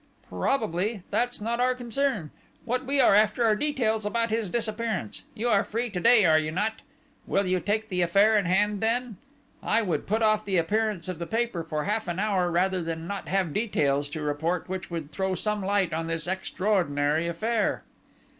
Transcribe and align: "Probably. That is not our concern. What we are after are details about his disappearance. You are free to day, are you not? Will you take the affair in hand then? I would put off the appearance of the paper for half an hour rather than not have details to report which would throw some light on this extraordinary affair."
"Probably. 0.29 1.03
That 1.11 1.31
is 1.31 1.41
not 1.41 1.59
our 1.59 1.75
concern. 1.75 2.31
What 2.65 2.87
we 2.87 2.99
are 2.99 3.13
after 3.13 3.43
are 3.45 3.55
details 3.55 4.03
about 4.03 4.31
his 4.31 4.49
disappearance. 4.49 5.21
You 5.35 5.47
are 5.49 5.63
free 5.63 5.91
to 5.91 5.99
day, 5.99 6.25
are 6.25 6.39
you 6.39 6.51
not? 6.51 6.81
Will 7.27 7.45
you 7.45 7.59
take 7.59 7.87
the 7.89 8.01
affair 8.01 8.33
in 8.35 8.45
hand 8.45 8.81
then? 8.81 9.17
I 9.61 9.83
would 9.83 10.07
put 10.07 10.23
off 10.23 10.43
the 10.43 10.57
appearance 10.57 11.07
of 11.07 11.19
the 11.19 11.27
paper 11.27 11.63
for 11.63 11.83
half 11.83 12.07
an 12.07 12.17
hour 12.17 12.49
rather 12.49 12.81
than 12.81 13.05
not 13.05 13.27
have 13.27 13.53
details 13.53 14.09
to 14.09 14.23
report 14.23 14.67
which 14.67 14.89
would 14.89 15.11
throw 15.11 15.35
some 15.35 15.63
light 15.63 15.93
on 15.93 16.07
this 16.07 16.25
extraordinary 16.25 17.27
affair." 17.27 17.83